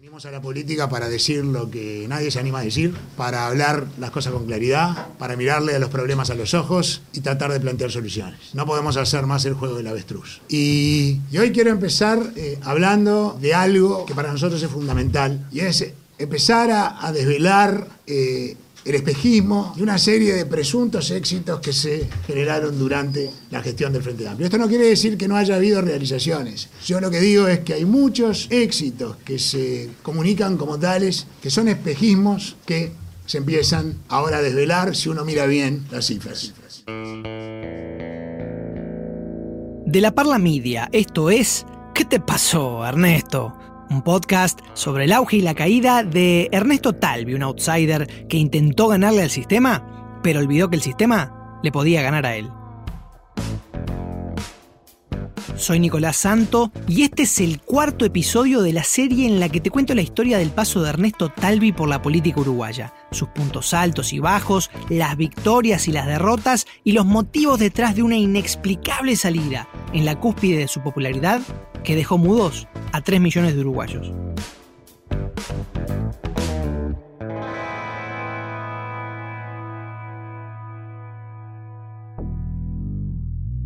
[0.00, 3.86] Venimos a la política para decir lo que nadie se anima a decir, para hablar
[3.98, 7.60] las cosas con claridad, para mirarle a los problemas a los ojos y tratar de
[7.60, 8.40] plantear soluciones.
[8.54, 10.40] No podemos hacer más el juego del avestruz.
[10.48, 15.60] Y, y hoy quiero empezar eh, hablando de algo que para nosotros es fundamental y
[15.60, 21.72] es empezar a, a desvelar eh, el espejismo y una serie de presuntos éxitos que
[21.72, 24.46] se generaron durante la gestión del Frente Amplio.
[24.46, 26.68] Esto no quiere decir que no haya habido realizaciones.
[26.86, 31.50] Yo lo que digo es que hay muchos éxitos que se comunican como tales, que
[31.50, 32.92] son espejismos que
[33.26, 36.52] se empiezan ahora a desvelar si uno mira bien las cifras.
[39.86, 43.69] De la Parla Media, esto es ¿Qué te pasó, Ernesto?
[43.90, 48.88] Un podcast sobre el auge y la caída de Ernesto Talvi, un outsider que intentó
[48.88, 52.50] ganarle al sistema, pero olvidó que el sistema le podía ganar a él.
[55.56, 59.60] Soy Nicolás Santo y este es el cuarto episodio de la serie en la que
[59.60, 63.74] te cuento la historia del paso de Ernesto Talvi por la política uruguaya, sus puntos
[63.74, 69.16] altos y bajos, las victorias y las derrotas y los motivos detrás de una inexplicable
[69.16, 71.40] salida en la cúspide de su popularidad
[71.84, 74.12] que dejó mudos a 3 millones de uruguayos.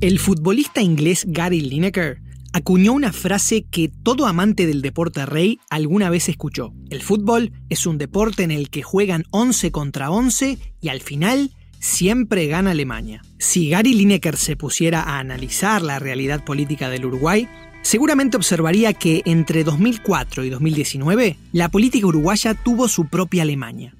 [0.00, 2.20] El futbolista inglés Gary Lineker
[2.55, 6.72] acuñó una frase que todo amante del deporte rey alguna vez escuchó.
[6.88, 11.50] El fútbol es un deporte en el que juegan 11 contra 11 y al final
[11.80, 13.22] siempre gana Alemania.
[13.41, 17.48] Si Gary Lineker se pusiera a analizar la realidad política del Uruguay,
[17.83, 23.96] seguramente observaría que entre 2004 y 2019 la política uruguaya tuvo su propia Alemania.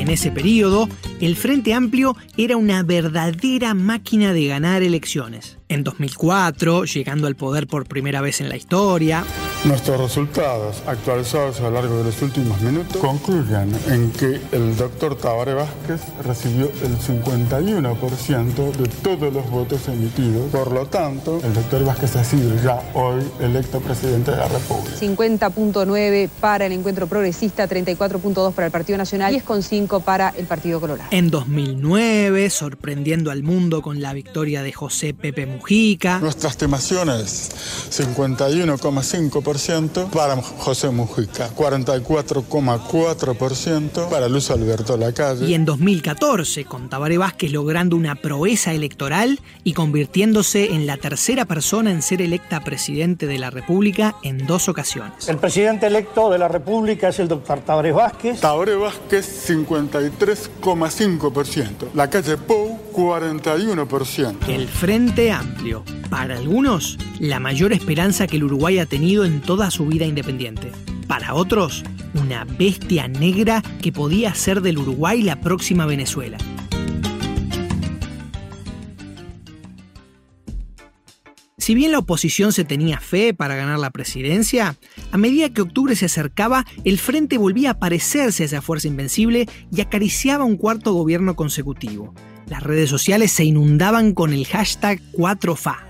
[0.00, 0.88] En ese periodo
[1.20, 5.59] el Frente Amplio era una verdadera máquina de ganar elecciones.
[5.70, 9.24] En 2004, llegando al poder por primera vez en la historia,
[9.62, 15.16] Nuestros resultados actualizados a lo largo de los últimos minutos concluyen en que el doctor
[15.16, 20.50] Tabaré Vázquez recibió el 51% de todos los votos emitidos.
[20.50, 24.96] Por lo tanto, el doctor Vázquez ha sido ya hoy electo presidente de la República.
[24.98, 30.80] 50.9 para el Encuentro Progresista, 34.2 para el Partido Nacional y 10.5 para el Partido
[30.80, 31.10] Colorado.
[31.10, 35.59] En 2009, sorprendiendo al mundo con la victoria de José Pepe Mujica.
[36.20, 37.50] Nuestra estimaciones,
[37.90, 45.46] 51,5% para José Mujica, 44,4% para Luz Alberto Lacalle.
[45.46, 51.44] Y en 2014, con Tabaré Vázquez logrando una proeza electoral y convirtiéndose en la tercera
[51.44, 55.28] persona en ser electa presidente de la República en dos ocasiones.
[55.28, 58.40] El presidente electo de la República es el doctor Tabaré Vázquez.
[58.40, 61.90] Tabaré Vázquez, 53,5%.
[61.94, 64.48] La calle Pou, 41%.
[64.48, 65.49] El Frente Amplio.
[66.08, 70.72] Para algunos, la mayor esperanza que el Uruguay ha tenido en toda su vida independiente.
[71.06, 71.82] Para otros,
[72.14, 76.38] una bestia negra que podía hacer del Uruguay la próxima Venezuela.
[81.60, 84.78] Si bien la oposición se tenía fe para ganar la presidencia,
[85.12, 89.46] a medida que octubre se acercaba, el frente volvía a parecerse a esa fuerza invencible
[89.70, 92.14] y acariciaba un cuarto gobierno consecutivo.
[92.48, 95.84] Las redes sociales se inundaban con el hashtag 4FA.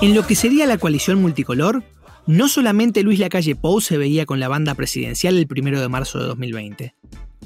[0.00, 1.82] En lo que sería la coalición multicolor,
[2.28, 6.20] no solamente Luis Lacalle Pou se veía con la banda presidencial el 1 de marzo
[6.20, 6.94] de 2020.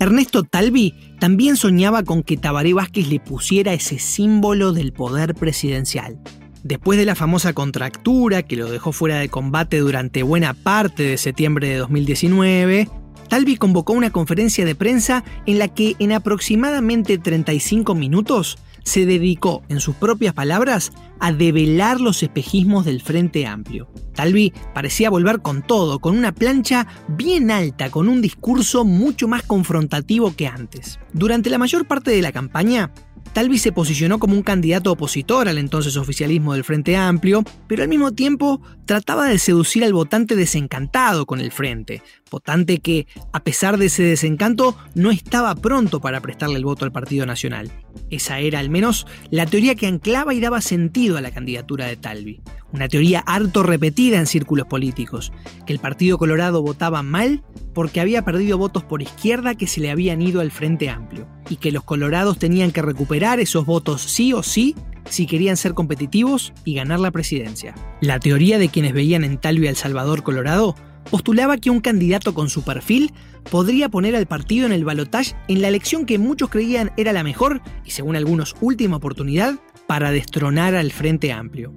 [0.00, 6.20] Ernesto Talvi también soñaba con que Tabaré Vázquez le pusiera ese símbolo del poder presidencial.
[6.62, 11.18] Después de la famosa contractura que lo dejó fuera de combate durante buena parte de
[11.18, 12.88] septiembre de 2019,
[13.28, 18.58] Talvi convocó una conferencia de prensa en la que en aproximadamente 35 minutos
[18.88, 23.88] se dedicó, en sus propias palabras, a develar los espejismos del Frente Amplio.
[24.14, 29.42] Talvi parecía volver con todo, con una plancha bien alta, con un discurso mucho más
[29.42, 30.98] confrontativo que antes.
[31.12, 32.90] Durante la mayor parte de la campaña,
[33.38, 37.88] Talvi se posicionó como un candidato opositor al entonces oficialismo del Frente Amplio, pero al
[37.88, 42.02] mismo tiempo trataba de seducir al votante desencantado con el Frente,
[42.32, 46.90] votante que, a pesar de ese desencanto, no estaba pronto para prestarle el voto al
[46.90, 47.70] Partido Nacional.
[48.10, 51.96] Esa era al menos la teoría que anclaba y daba sentido a la candidatura de
[51.96, 52.40] Talvi.
[52.72, 55.32] Una teoría harto repetida en círculos políticos,
[55.66, 57.42] que el Partido Colorado votaba mal
[57.72, 61.56] porque había perdido votos por izquierda que se le habían ido al Frente Amplio, y
[61.56, 64.74] que los colorados tenían que recuperar esos votos sí o sí
[65.08, 67.74] si querían ser competitivos y ganar la presidencia.
[68.00, 70.74] La teoría de quienes veían en Talvi a El Salvador Colorado
[71.10, 73.12] postulaba que un candidato con su perfil
[73.50, 77.22] podría poner al partido en el balotaje en la elección que muchos creían era la
[77.22, 79.54] mejor y según algunos última oportunidad
[79.86, 81.72] para destronar al Frente Amplio.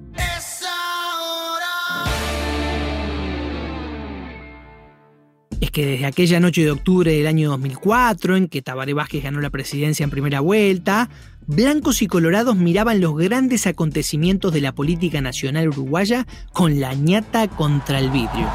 [5.69, 9.51] Que desde aquella noche de octubre del año 2004, en que Tabaré Vázquez ganó la
[9.51, 11.09] presidencia en primera vuelta,
[11.45, 17.47] blancos y colorados miraban los grandes acontecimientos de la política nacional uruguaya con la ñata
[17.47, 18.49] contra el vidrio.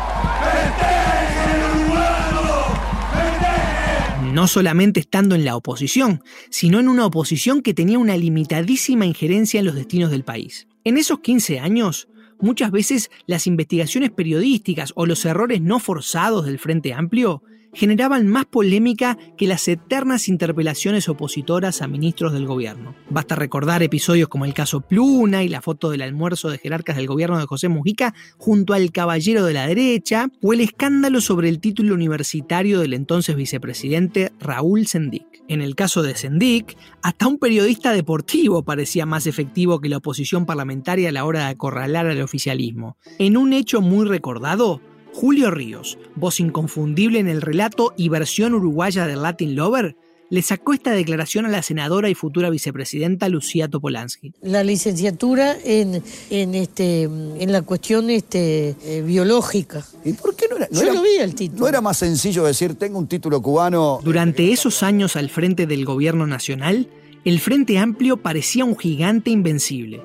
[4.33, 9.61] No solamente estando en la oposición, sino en una oposición que tenía una limitadísima injerencia
[9.61, 10.67] en los destinos del país.
[10.85, 12.09] En esos 15 años,
[12.41, 17.43] muchas veces las investigaciones periodísticas o los errores no forzados del Frente Amplio
[17.77, 22.97] generaban más polémica que las eternas interpelaciones opositoras a ministros del gobierno.
[23.11, 27.07] Basta recordar episodios como el caso Pluna y la foto del almuerzo de jerarcas del
[27.07, 31.61] gobierno de José Mujica junto al caballero de la derecha, o el escándalo sobre el
[31.61, 35.36] título universitario del entonces vicepresidente Raúl Sendic.
[35.49, 40.45] En el caso de Sendic, hasta un periodista deportivo parecía más efectivo que la oposición
[40.45, 42.97] parlamentaria a la hora de acorralar al oficialismo.
[43.19, 44.81] En un hecho muy recordado,
[45.13, 49.97] Julio Ríos, voz inconfundible en el relato y versión uruguaya de Latin Lover,
[50.31, 54.33] le sacó esta declaración a la senadora y futura vicepresidenta Lucía Topolansky.
[54.43, 59.87] La licenciatura en, en, este, en la cuestión este, eh, biológica.
[60.05, 61.61] ¿Y por qué no era, Yo lo vi el título.
[61.61, 64.01] ¿No era más sencillo decir, tengo un título cubano?
[64.03, 66.89] Durante esos años al frente del gobierno nacional,
[67.25, 70.01] el Frente Amplio parecía un gigante invencible.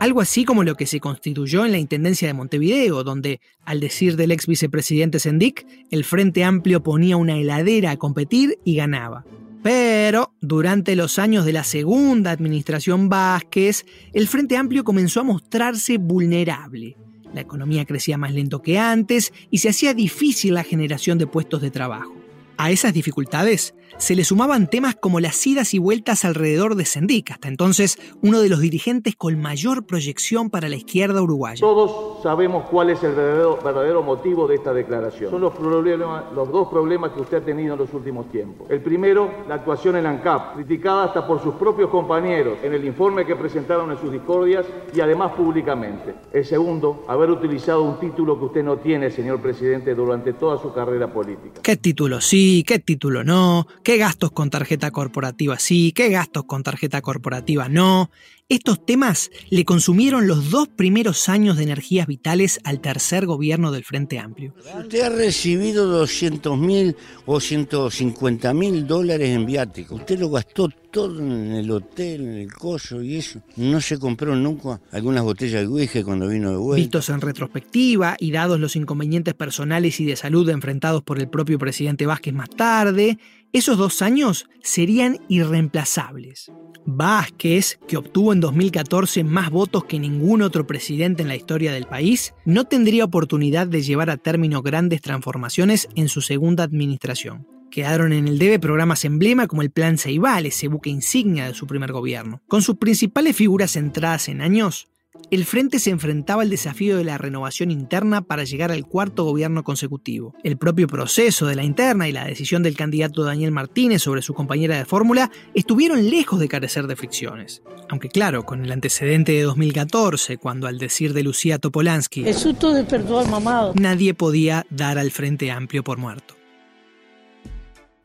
[0.00, 4.16] Algo así como lo que se constituyó en la Intendencia de Montevideo, donde, al decir
[4.16, 9.24] del ex vicepresidente Sendic, el Frente Amplio ponía una heladera a competir y ganaba.
[9.62, 15.98] Pero, durante los años de la segunda administración Vázquez, el Frente Amplio comenzó a mostrarse
[15.98, 16.96] vulnerable.
[17.34, 21.60] La economía crecía más lento que antes y se hacía difícil la generación de puestos
[21.60, 22.17] de trabajo.
[22.60, 27.30] A esas dificultades se le sumaban temas como las idas y vueltas alrededor de Sendic,
[27.30, 31.60] hasta entonces uno de los dirigentes con mayor proyección para la izquierda uruguaya.
[31.60, 35.30] Todos sabemos cuál es el verdadero, verdadero motivo de esta declaración.
[35.30, 38.68] Son los, problemas, los dos problemas que usted ha tenido en los últimos tiempos.
[38.68, 43.24] El primero, la actuación en ANCAP, criticada hasta por sus propios compañeros en el informe
[43.24, 46.14] que presentaron en sus discordias y además públicamente.
[46.32, 50.72] El segundo, haber utilizado un título que usted no tiene, señor presidente, durante toda su
[50.72, 51.60] carrera política.
[51.62, 52.47] ¿Qué título sí?
[52.66, 53.66] ¿Qué título no?
[53.84, 55.92] ¿Qué gastos con tarjeta corporativa sí?
[55.92, 58.10] ¿Qué gastos con tarjeta corporativa no?
[58.50, 63.84] Estos temas le consumieron los dos primeros años de energías vitales al tercer gobierno del
[63.84, 64.54] Frente Amplio.
[64.78, 66.96] Usted ha recibido 200 mil
[67.26, 69.96] o 150 mil dólares en viático.
[69.96, 73.42] Usted lo gastó todo en el hotel, en el coso y eso.
[73.56, 76.80] No se compró nunca algunas botellas de whisky cuando vino de vuelta.
[76.80, 81.58] Vistos en retrospectiva y dados los inconvenientes personales y de salud enfrentados por el propio
[81.58, 83.18] presidente Vázquez más tarde,
[83.52, 86.52] esos dos años serían irreemplazables.
[86.84, 91.86] Vázquez, que obtuvo en 2014 más votos que ningún otro presidente en la historia del
[91.86, 97.46] país, no tendría oportunidad de llevar a término grandes transformaciones en su segunda administración.
[97.70, 101.66] Quedaron en el debe programas emblema como el Plan Ceibal, ese buque insignia de su
[101.66, 102.40] primer gobierno.
[102.48, 104.88] Con sus principales figuras centradas en años,
[105.30, 109.62] el Frente se enfrentaba al desafío de la renovación interna para llegar al cuarto gobierno
[109.62, 110.34] consecutivo.
[110.42, 114.32] El propio proceso de la interna y la decisión del candidato Daniel Martínez sobre su
[114.32, 117.62] compañera de fórmula estuvieron lejos de carecer de fricciones.
[117.90, 122.72] Aunque claro, con el antecedente de 2014, cuando al decir de Lucía Topolansky, El susto
[122.72, 123.72] despertó al mamado.
[123.76, 126.37] nadie podía dar al Frente Amplio por muerto.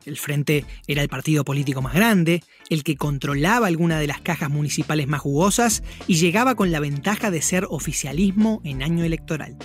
[0.06, 4.50] El Frente era el partido político más grande, el que controlaba alguna de las cajas
[4.50, 9.56] municipales más jugosas y llegaba con la ventaja de ser oficialismo en año electoral.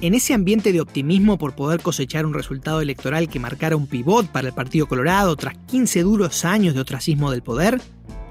[0.00, 4.26] En ese ambiente de optimismo por poder cosechar un resultado electoral que marcara un pivot
[4.26, 7.80] para el Partido Colorado tras 15 duros años de ostracismo del poder,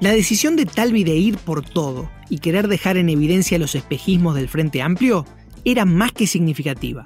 [0.02, 4.36] la decisión de Talvi de ir por todo y querer dejar en evidencia los espejismos
[4.36, 5.26] del Frente Amplio
[5.64, 7.06] era más que significativa.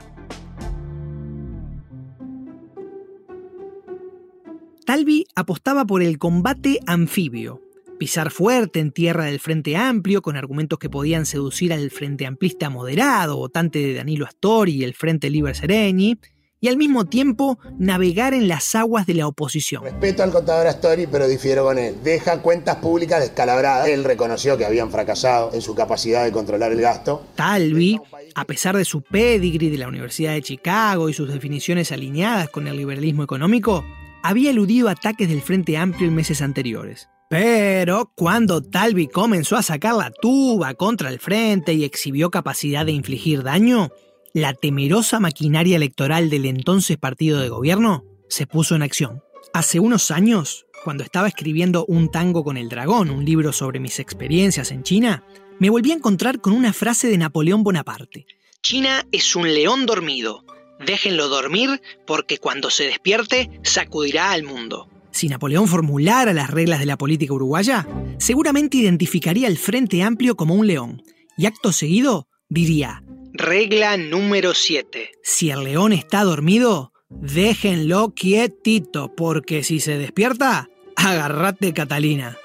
[4.95, 7.61] Talvi apostaba por el combate anfibio,
[7.99, 12.69] pisar fuerte en tierra del Frente Amplio con argumentos que podían seducir al Frente Amplista
[12.69, 16.17] moderado, votante de Danilo Astori y el Frente Libre Sereñi,
[16.61, 19.83] y al mismo tiempo navegar en las aguas de la oposición.
[19.83, 21.97] Respeto al contador Astori, pero difiero con él.
[22.01, 23.89] Deja cuentas públicas descalabradas.
[23.89, 27.21] Él reconoció que habían fracasado en su capacidad de controlar el gasto.
[27.35, 27.99] Talvi,
[28.33, 32.65] a pesar de su pedigree de la Universidad de Chicago y sus definiciones alineadas con
[32.69, 33.83] el liberalismo económico,
[34.27, 37.09] había eludido ataques del Frente Amplio en meses anteriores.
[37.29, 42.91] Pero cuando Talvi comenzó a sacar la tuba contra el frente y exhibió capacidad de
[42.91, 43.91] infligir daño,
[44.33, 49.21] la temerosa maquinaria electoral del entonces partido de gobierno se puso en acción.
[49.53, 53.99] Hace unos años, cuando estaba escribiendo Un tango con el dragón, un libro sobre mis
[53.99, 55.23] experiencias en China,
[55.59, 58.25] me volví a encontrar con una frase de Napoleón Bonaparte.
[58.63, 60.43] China es un león dormido.
[60.79, 64.89] Déjenlo dormir porque cuando se despierte sacudirá al mundo.
[65.11, 70.55] Si Napoleón formulara las reglas de la política uruguaya, seguramente identificaría el Frente Amplio como
[70.55, 71.03] un león
[71.37, 73.01] y acto seguido diría,
[73.33, 75.11] regla número 7.
[75.23, 82.37] Si el león está dormido, déjenlo quietito porque si se despierta, agarrate Catalina.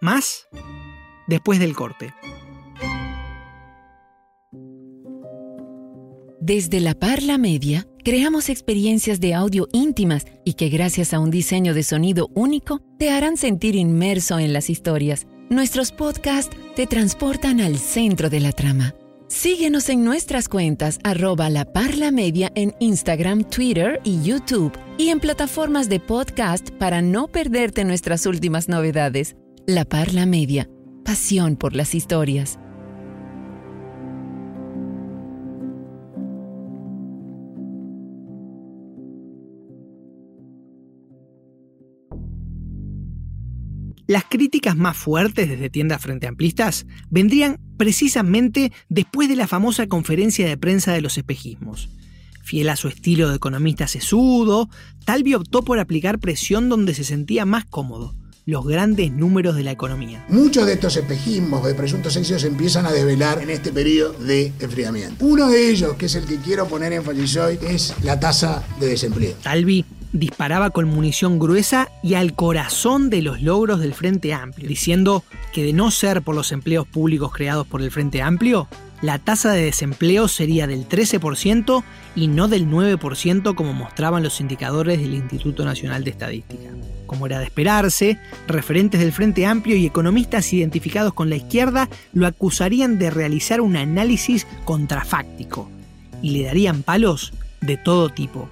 [0.00, 0.48] Más
[1.26, 2.14] después del corte.
[6.46, 11.72] Desde la Parla Media, creamos experiencias de audio íntimas y que gracias a un diseño
[11.72, 15.26] de sonido único te harán sentir inmerso en las historias.
[15.48, 18.94] Nuestros podcasts te transportan al centro de la trama.
[19.26, 25.20] Síguenos en nuestras cuentas arroba la Parla Media en Instagram, Twitter y YouTube y en
[25.20, 29.34] plataformas de podcast para no perderte nuestras últimas novedades.
[29.66, 30.68] La Parla Media,
[31.06, 32.58] pasión por las historias.
[44.06, 50.46] Las críticas más fuertes desde tiendas frente amplistas vendrían precisamente después de la famosa conferencia
[50.46, 51.88] de prensa de los espejismos.
[52.42, 54.68] Fiel a su estilo de economista sesudo,
[55.06, 59.70] Talvi optó por aplicar presión donde se sentía más cómodo, los grandes números de la
[59.70, 60.26] economía.
[60.28, 64.52] Muchos de estos espejismos de presuntos éxitos se empiezan a develar en este periodo de
[64.60, 65.24] enfriamiento.
[65.24, 68.88] Uno de ellos, que es el que quiero poner en hoy, es la tasa de
[68.88, 69.34] desempleo.
[69.42, 75.24] Talvi disparaba con munición gruesa y al corazón de los logros del Frente Amplio, diciendo
[75.52, 78.68] que de no ser por los empleos públicos creados por el Frente Amplio,
[79.02, 81.82] la tasa de desempleo sería del 13%
[82.14, 86.70] y no del 9% como mostraban los indicadores del Instituto Nacional de Estadística.
[87.06, 92.28] Como era de esperarse, referentes del Frente Amplio y economistas identificados con la izquierda lo
[92.28, 95.68] acusarían de realizar un análisis contrafáctico
[96.22, 98.48] y le darían palos de todo tipo.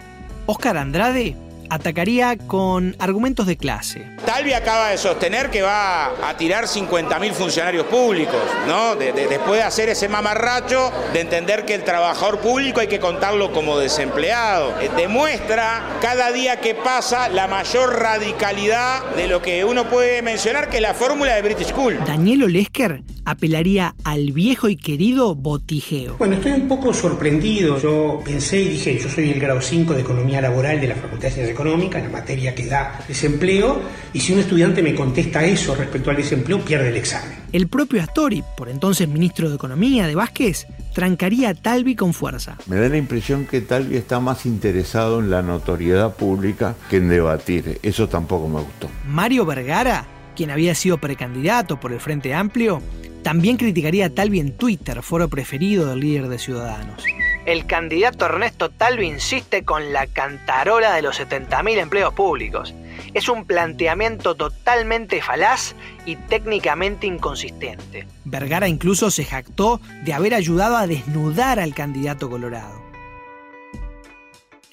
[0.47, 1.37] Oscar Andrade
[1.73, 4.07] atacaría con argumentos de clase.
[4.27, 8.95] Talvi acaba de sostener que va a tirar 50.000 funcionarios públicos, ¿no?
[8.95, 13.79] después de hacer ese mamarracho de entender que el trabajador público hay que contarlo como
[13.79, 14.79] desempleado.
[14.81, 20.69] Eh, demuestra cada día que pasa la mayor radicalidad de lo que uno puede mencionar
[20.69, 21.99] que es la fórmula de British School.
[22.07, 26.17] Daniel Olesker apelaría al viejo y querido botijeo.
[26.19, 27.79] Bueno, estoy un poco sorprendido.
[27.81, 31.29] Yo pensé y dije, yo soy el grado 5 de Economía Laboral de la Facultad
[31.29, 33.81] de Ciencias Económicas, en la materia que da desempleo,
[34.13, 37.39] y si un estudiante me contesta eso respecto al desempleo, pierde el examen.
[37.53, 42.57] El propio Astori, por entonces ministro de Economía de Vázquez, trancaría a Talvi con fuerza.
[42.67, 47.09] Me da la impresión que Talvi está más interesado en la notoriedad pública que en
[47.09, 47.79] debatir.
[47.83, 48.91] Eso tampoco me gustó.
[49.07, 50.05] Mario Vergara,
[50.35, 52.83] quien había sido precandidato por el Frente Amplio,
[53.23, 57.05] también criticaría a Talvi en Twitter, foro preferido del líder de Ciudadanos.
[57.45, 62.73] El candidato Ernesto Talvi insiste con la cantarola de los 70.000 empleos públicos.
[63.15, 65.75] Es un planteamiento totalmente falaz
[66.07, 68.07] y técnicamente inconsistente.
[68.25, 72.81] Vergara incluso se jactó de haber ayudado a desnudar al candidato colorado.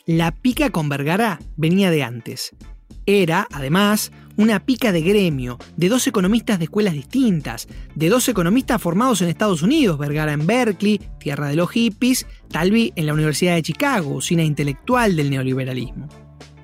[0.05, 2.55] La pica con Vergara venía de antes.
[3.07, 8.81] Era, además, una pica de gremio, de dos economistas de escuelas distintas, de dos economistas
[8.81, 13.55] formados en Estados Unidos, Vergara en Berkeley, tierra de los hippies, Talvi en la Universidad
[13.55, 16.07] de Chicago, usina intelectual del neoliberalismo.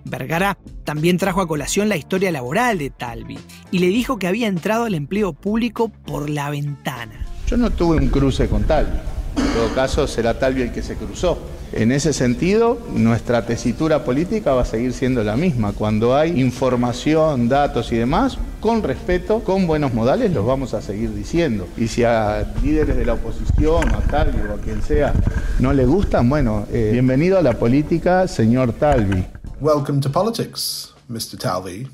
[0.05, 3.37] Vergara también trajo a colación la historia laboral de Talvi
[3.71, 7.25] y le dijo que había entrado al empleo público por la ventana.
[7.45, 8.97] Yo no tuve un cruce con Talvi.
[9.35, 11.54] En todo caso, será Talvi el que se cruzó.
[11.75, 15.73] En ese sentido, nuestra tesitura política va a seguir siendo la misma.
[15.73, 21.13] Cuando hay información, datos y demás, con respeto, con buenos modales, los vamos a seguir
[21.13, 21.67] diciendo.
[21.75, 25.13] Y si a líderes de la oposición, a Talvi o a quien sea,
[25.59, 29.25] no le gustan, bueno, eh, bienvenido a la política, señor Talvi.
[29.59, 31.37] Welcome to politics, Mr.
[31.37, 31.89] Talvi.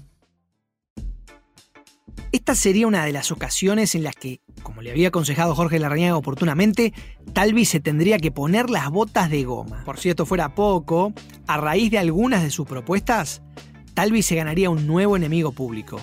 [2.32, 6.16] Esta sería una de las ocasiones en las que, como le había aconsejado Jorge Larrañaga
[6.16, 6.94] oportunamente,
[7.34, 9.84] Talvi se tendría que poner las botas de goma.
[9.84, 11.12] Por si esto fuera poco,
[11.46, 13.42] a raíz de algunas de sus propuestas,
[13.96, 16.00] Talvi se ganaría un nuevo enemigo público,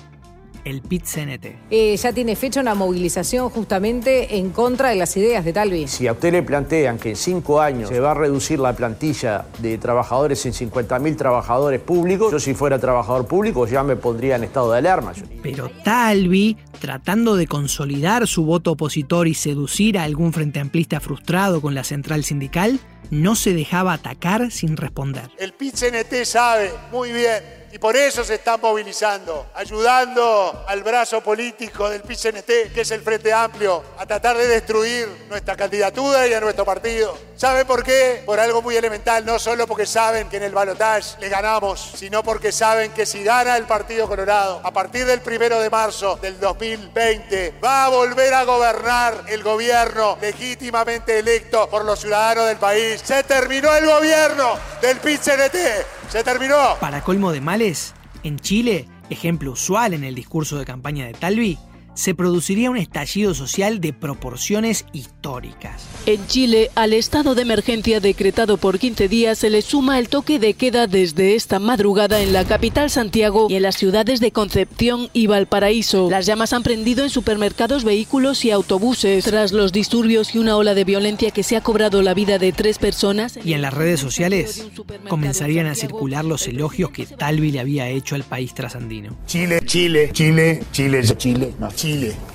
[0.69, 1.47] el PIT-CNT.
[1.71, 5.89] Eh, ya tiene fecha una movilización justamente en contra de las ideas de Talvi.
[5.89, 9.47] Si a usted le plantean que en cinco años se va a reducir la plantilla
[9.59, 14.45] de trabajadores en 50.000 trabajadores públicos, yo si fuera trabajador público ya me pondría en
[14.45, 15.13] estado de alarma.
[15.43, 21.61] Pero Talvi, tratando de consolidar su voto opositor y seducir a algún frente amplista frustrado
[21.61, 25.31] con la central sindical, no se dejaba atacar sin responder.
[25.39, 31.91] El PIT-CNT sabe muy bien Y por eso se están movilizando, ayudando al brazo político
[31.91, 36.41] del PCNT, que es el Frente Amplio, a tratar de destruir nuestra candidatura y a
[36.41, 37.19] nuestro partido.
[37.37, 38.23] ¿Sabe por qué?
[38.25, 42.23] Por algo muy elemental, no solo porque saben que en el balotaje le ganamos, sino
[42.23, 46.41] porque saben que si gana el Partido Colorado, a partir del primero de marzo del
[46.41, 53.03] 2020, va a volver a gobernar el gobierno legítimamente electo por los ciudadanos del país.
[53.05, 55.98] Se terminó el gobierno del PCNT.
[56.09, 56.77] Se terminó.
[56.81, 61.59] Para colmo de males, en Chile, ejemplo usual en el discurso de campaña de Talvi,
[61.99, 65.83] se produciría un estallido social de proporciones históricas.
[66.07, 70.39] En Chile, al estado de emergencia decretado por 15 días se le suma el toque
[70.39, 75.11] de queda desde esta madrugada en la capital Santiago y en las ciudades de Concepción
[75.13, 76.09] y Valparaíso.
[76.09, 79.25] Las llamas han prendido en supermercados, vehículos y autobuses.
[79.25, 82.53] Tras los disturbios y una ola de violencia que se ha cobrado la vida de
[82.53, 83.41] tres personas.
[83.45, 84.69] Y en las redes sociales
[85.09, 89.17] comenzarían a circular los elogios que Talvi le había hecho al país trasandino.
[89.27, 91.88] Chile, Chile, Chile, Chile, Chile, no, Chile.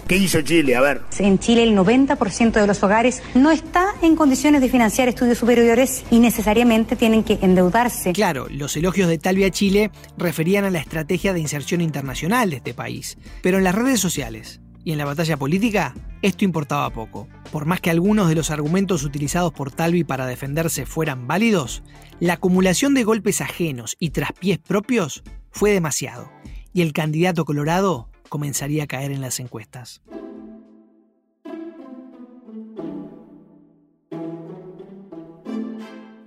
[0.08, 0.76] ¿Qué hizo Chile?
[0.76, 1.02] A ver.
[1.20, 6.04] En Chile el 90% de los hogares no está en condiciones de financiar estudios superiores
[6.12, 8.14] y necesariamente tienen que endeudarse.
[8.14, 12.58] Claro, los elogios de Talvi a Chile referían a la estrategia de inserción internacional de
[12.58, 13.18] este país.
[13.42, 17.28] Pero en las redes sociales y en la batalla política, esto importaba poco.
[17.52, 21.84] Por más que algunos de los argumentos utilizados por Talvi para defenderse fueran válidos,
[22.20, 26.32] la acumulación de golpes ajenos y traspiés propios fue demasiado.
[26.74, 30.02] Y el candidato colorado comenzaría a caer en las encuestas.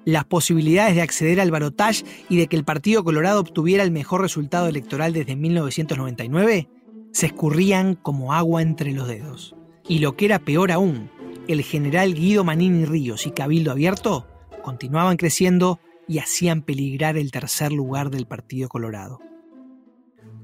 [0.05, 4.21] Las posibilidades de acceder al balotaje y de que el Partido Colorado obtuviera el mejor
[4.21, 6.69] resultado electoral desde 1999
[7.11, 9.57] se escurrían como agua entre los dedos.
[9.89, 11.11] Y lo que era peor aún,
[11.49, 14.29] el general Guido Manini Ríos y Cabildo Abierto
[14.63, 19.19] continuaban creciendo y hacían peligrar el tercer lugar del Partido Colorado.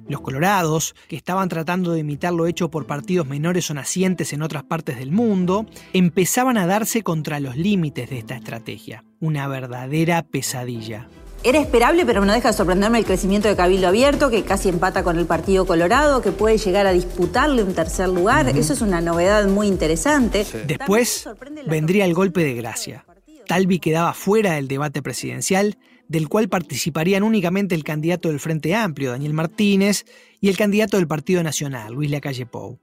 [0.08, 4.42] Los colorados, que estaban tratando de imitar lo hecho por partidos menores o nacientes en
[4.42, 9.04] otras partes del mundo, empezaban a darse contra los límites de esta estrategia.
[9.20, 11.08] Una verdadera pesadilla.
[11.44, 15.02] Era esperable, pero no deja de sorprenderme el crecimiento de Cabildo Abierto, que casi empata
[15.02, 18.48] con el Partido Colorado, que puede llegar a disputarle un tercer lugar.
[18.48, 20.46] Eso es una novedad muy interesante.
[20.66, 21.28] Después
[21.66, 23.04] vendría el golpe de gracia.
[23.48, 25.76] Talvi quedaba fuera del debate presidencial
[26.12, 30.04] del cual participarían únicamente el candidato del Frente Amplio, Daniel Martínez,
[30.42, 32.78] y el candidato del Partido Nacional, Luis Lacalle Pou.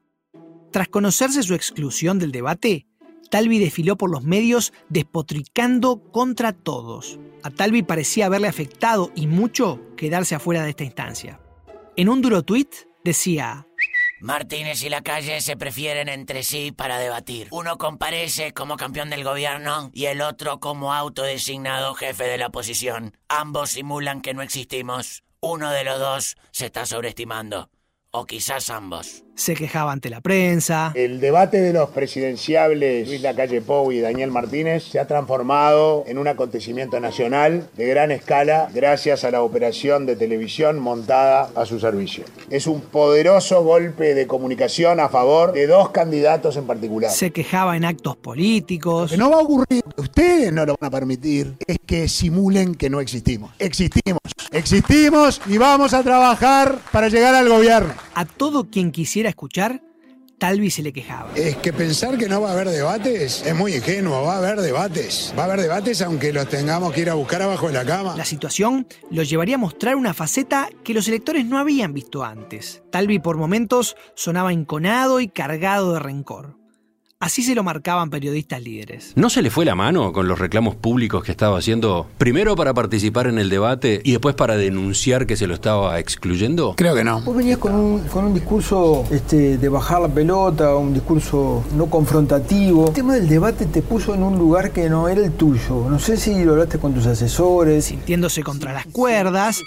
[0.72, 2.88] Tras conocerse su exclusión del debate,
[3.30, 7.20] Talvi desfiló por los medios despotricando contra todos.
[7.44, 11.39] A Talvi parecía haberle afectado y mucho quedarse afuera de esta instancia.
[11.96, 13.68] En un duro tuit decía,
[14.21, 17.47] Martínez y la calle se prefieren entre sí para debatir.
[17.51, 23.17] Uno comparece como campeón del gobierno y el otro como autodesignado jefe de la oposición.
[23.27, 25.23] Ambos simulan que no existimos.
[25.41, 27.69] Uno de los dos se está sobreestimando.
[28.12, 29.23] O quizás ambos.
[29.36, 30.92] Se quejaba ante la prensa.
[30.96, 36.18] El debate de los presidenciables Luis Lacalle Pou y Daniel Martínez se ha transformado en
[36.18, 41.80] un acontecimiento nacional de gran escala gracias a la operación de televisión montada a su
[41.80, 42.26] servicio.
[42.50, 47.12] Es un poderoso golpe de comunicación a favor de dos candidatos en particular.
[47.12, 49.12] Se quejaba en actos políticos.
[49.12, 52.76] Lo que no va a ocurrir, ustedes no lo van a permitir, es que simulen
[52.76, 53.52] que no existimos.
[53.60, 54.20] Existimos.
[54.52, 57.94] Existimos y vamos a trabajar para llegar al gobierno.
[58.15, 59.82] A todo quien quisiera escuchar,
[60.39, 61.32] Talvi se le quejaba.
[61.36, 64.62] Es que pensar que no va a haber debates es muy ingenuo, va a haber
[64.62, 65.34] debates.
[65.38, 68.15] Va a haber debates aunque los tengamos que ir a buscar abajo de la cama.
[68.15, 72.82] La situación los llevaría a mostrar una faceta que los electores no habían visto antes.
[72.89, 76.59] Talvi por momentos sonaba enconado y cargado de rencor.
[77.21, 79.12] Así se lo marcaban periodistas líderes.
[79.17, 82.73] ¿No se le fue la mano con los reclamos públicos que estaba haciendo, primero para
[82.73, 86.75] participar en el debate y después para denunciar que se lo estaba excluyendo?
[86.77, 87.19] Creo que no.
[87.19, 91.88] Vos venías con un, con un discurso este, de bajar la pelota, un discurso no
[91.88, 92.88] confrontativo.
[92.88, 95.89] El tema del debate te puso en un lugar que no era el tuyo.
[95.89, 97.84] No sé si lo hablaste con tus asesores.
[97.84, 99.62] Sintiéndose contra las cuerdas,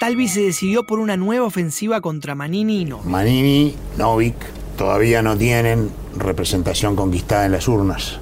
[0.00, 3.06] Talvi se decidió por una nueva ofensiva contra Manini y Novik.
[3.06, 4.34] Manini, Novik,
[4.76, 8.20] todavía no tienen representación conquistada en las urnas.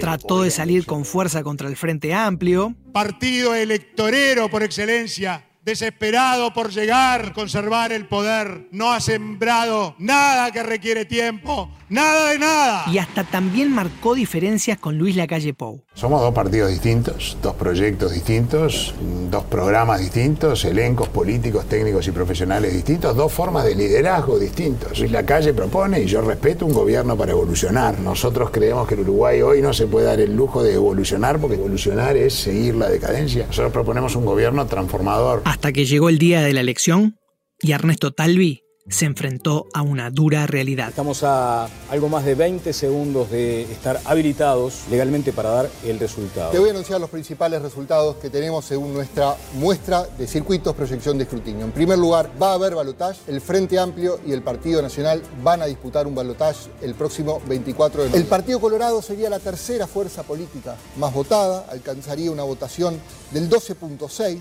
[0.00, 2.74] Trató de salir con fuerza contra el Frente Amplio.
[2.92, 10.62] Partido electorero por excelencia, desesperado por llegar, conservar el poder, no ha sembrado nada que
[10.62, 12.84] requiere tiempo, Nada de nada.
[12.90, 15.84] Y hasta también marcó diferencias con Luis Lacalle Pou.
[15.92, 18.94] Somos dos partidos distintos, dos proyectos distintos,
[19.30, 24.98] dos programas distintos, elencos políticos, técnicos y profesionales distintos, dos formas de liderazgo distintos.
[25.00, 27.98] Luis Lacalle propone y yo respeto un gobierno para evolucionar.
[28.00, 31.56] Nosotros creemos que el Uruguay hoy no se puede dar el lujo de evolucionar porque
[31.56, 33.44] evolucionar es seguir la decadencia.
[33.48, 35.42] Nosotros proponemos un gobierno transformador.
[35.44, 37.18] Hasta que llegó el día de la elección
[37.60, 40.88] y Ernesto Talvi se enfrentó a una dura realidad.
[40.88, 46.50] Estamos a algo más de 20 segundos de estar habilitados legalmente para dar el resultado.
[46.50, 51.16] Te voy a anunciar los principales resultados que tenemos según nuestra muestra de circuitos proyección
[51.16, 51.64] de escrutinio.
[51.64, 53.20] En primer lugar, va a haber balotaje.
[53.28, 58.02] El Frente Amplio y el Partido Nacional van a disputar un balotaje el próximo 24
[58.02, 58.20] de noviembre.
[58.20, 62.98] El Partido Colorado sería la tercera fuerza política más votada, alcanzaría una votación
[63.30, 64.40] del 12.6,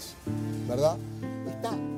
[0.67, 0.97] ¿verdad?
[1.47, 1.90] Está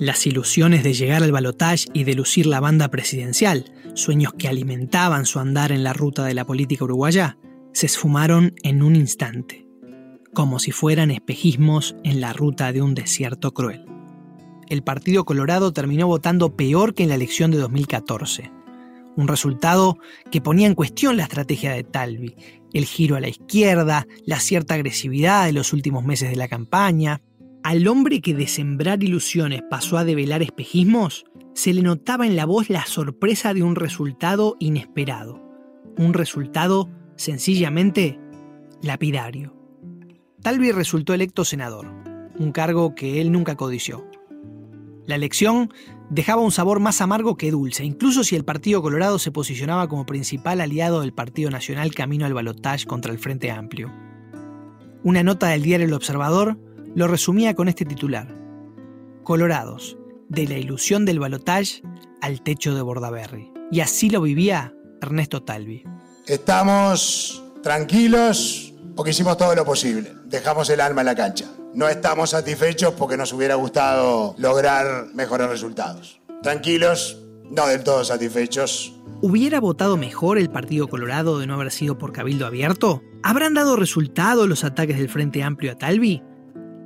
[0.00, 5.26] las ilusiones de llegar al balotaje y de lucir la banda presidencial, sueños que alimentaban
[5.26, 7.36] su andar en la ruta de la política uruguaya,
[7.74, 9.66] se esfumaron en un instante,
[10.32, 13.84] como si fueran espejismos en la ruta de un desierto cruel.
[14.70, 18.50] El Partido Colorado terminó votando peor que en la elección de 2014,
[19.16, 19.98] un resultado
[20.30, 22.36] que ponía en cuestión la estrategia de Talvi,
[22.72, 27.20] el giro a la izquierda, la cierta agresividad de los últimos meses de la campaña,
[27.62, 32.46] al hombre que de sembrar ilusiones pasó a develar espejismos, se le notaba en la
[32.46, 35.42] voz la sorpresa de un resultado inesperado.
[35.98, 38.18] Un resultado sencillamente
[38.82, 39.54] lapidario.
[40.42, 41.86] Talvi resultó electo senador,
[42.38, 44.06] un cargo que él nunca codició.
[45.06, 45.70] La elección
[46.08, 50.06] dejaba un sabor más amargo que dulce, incluso si el Partido Colorado se posicionaba como
[50.06, 53.92] principal aliado del Partido Nacional camino al balotaje contra el Frente Amplio.
[55.02, 56.58] Una nota del diario El Observador
[56.94, 58.28] lo resumía con este titular.
[59.22, 59.96] Colorados,
[60.28, 61.82] de la ilusión del balotage
[62.20, 63.52] al techo de Bordaberry.
[63.70, 65.84] Y así lo vivía Ernesto Talvi.
[66.26, 70.12] Estamos tranquilos porque hicimos todo lo posible.
[70.24, 71.46] Dejamos el alma en la cancha.
[71.74, 76.20] No estamos satisfechos porque nos hubiera gustado lograr mejores resultados.
[76.42, 77.18] Tranquilos,
[77.50, 78.94] no del todo satisfechos.
[79.22, 83.02] ¿Hubiera votado mejor el Partido Colorado de no haber sido por Cabildo Abierto?
[83.22, 86.22] ¿Habrán dado resultado los ataques del Frente Amplio a Talvi?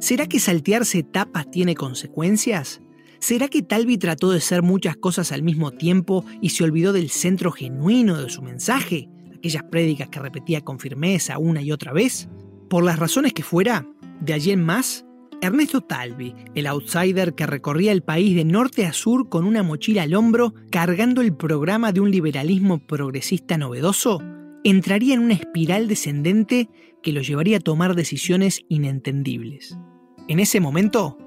[0.05, 2.83] ¿Será que saltearse etapas tiene consecuencias?
[3.21, 7.09] ¿Será que Talvi trató de ser muchas cosas al mismo tiempo y se olvidó del
[7.09, 9.09] centro genuino de su mensaje?
[9.35, 12.29] Aquellas prédicas que repetía con firmeza una y otra vez.
[12.69, 13.87] Por las razones que fuera,
[14.21, 15.07] de allí en más,
[15.40, 20.03] Ernesto Talvi, el outsider que recorría el país de norte a sur con una mochila
[20.03, 24.21] al hombro, cargando el programa de un liberalismo progresista novedoso,
[24.64, 26.69] entraría en una espiral descendente
[27.03, 29.79] que lo llevaría a tomar decisiones inentendibles.
[30.27, 31.19] En ese momento,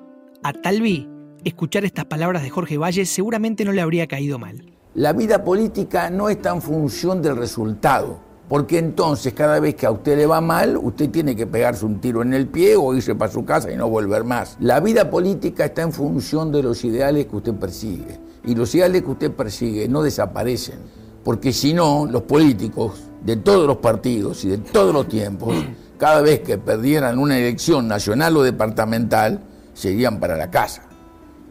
[0.42, 1.08] a Talvi,
[1.44, 4.66] escuchar estas palabras de Jorge Valle seguramente no le habría caído mal.
[4.96, 8.18] La vida política no está en función del resultado,
[8.50, 12.02] porque entonces cada vez que a usted le va mal, usted tiene que pegarse un
[12.02, 14.58] tiro en el pie o irse para su casa y no volver más.
[14.60, 19.04] La vida política está en función de los ideales que usted persigue, y los ideales
[19.04, 20.80] que usted persigue no desaparecen,
[21.24, 25.54] porque si no, los políticos de todos los partidos y de todos los tiempos
[25.98, 29.42] cada vez que perdieran una elección nacional o departamental,
[29.74, 30.84] se irían para la casa.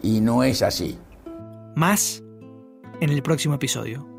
[0.03, 0.99] Y no es así.
[1.75, 2.23] Más
[3.01, 4.16] en el próximo episodio.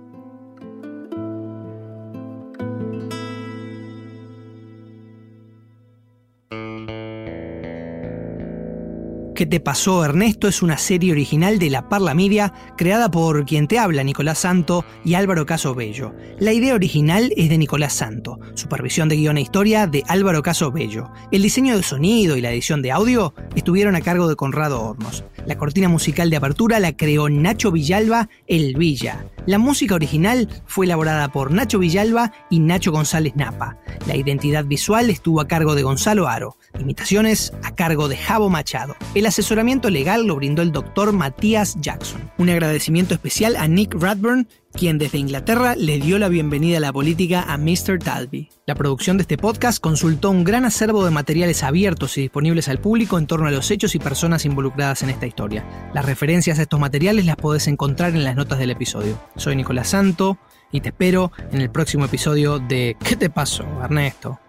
[9.37, 10.47] ¿Qué te pasó, Ernesto?
[10.47, 14.83] Es una serie original de La Parla Media, creada por quien te habla, Nicolás Santo
[15.05, 16.15] y Álvaro Caso Bello.
[16.39, 20.71] La idea original es de Nicolás Santo, supervisión de guion e historia de Álvaro Caso
[20.71, 21.11] Bello.
[21.31, 25.23] El diseño de sonido y la edición de audio estuvieron a cargo de Conrado Hornos.
[25.47, 29.27] La cortina musical de apertura la creó Nacho Villalba, El Villa.
[29.45, 33.77] La música original fue elaborada por Nacho Villalba y Nacho González Napa.
[34.07, 36.57] La identidad visual estuvo a cargo de Gonzalo Aro.
[36.77, 38.97] Imitaciones a cargo de Javo Machado.
[39.15, 42.29] El asesoramiento legal lo brindó el doctor Matías Jackson.
[42.37, 46.93] Un agradecimiento especial a Nick Radburn, quien desde Inglaterra le dio la bienvenida a la
[46.93, 47.97] política a Mr.
[47.97, 48.49] Talby.
[48.67, 52.79] La producción de este podcast consultó un gran acervo de materiales abiertos y disponibles al
[52.79, 55.65] público en torno a los hechos y personas involucradas en esta historia.
[55.95, 59.19] Las referencias a estos materiales las podés encontrar en las notas del episodio.
[59.35, 60.37] Soy Nicolás Santo
[60.71, 64.39] y te espero en el próximo episodio de ¿Qué te pasó, Ernesto?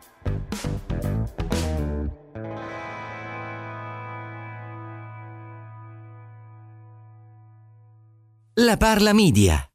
[8.56, 9.70] La Parla Media.